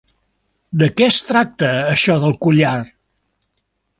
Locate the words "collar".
2.47-2.75